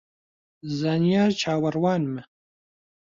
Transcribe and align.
زانیار 0.79 1.31
چاوەڕوانمە 1.41 2.21